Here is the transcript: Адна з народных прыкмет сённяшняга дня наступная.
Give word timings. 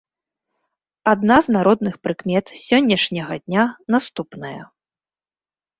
Адна 1.11 1.37
з 1.47 1.55
народных 1.57 1.93
прыкмет 2.07 2.45
сённяшняга 2.65 3.35
дня 3.45 3.63
наступная. 3.99 4.57